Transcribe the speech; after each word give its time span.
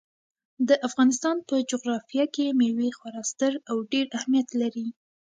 د 0.67 0.69
افغانستان 0.87 1.37
په 1.49 1.55
جغرافیه 1.71 2.25
کې 2.35 2.45
مېوې 2.59 2.89
خورا 2.97 3.21
ستر 3.31 3.53
او 3.71 3.77
ډېر 3.91 4.05
اهمیت 4.17 4.47
لري. 4.61 4.87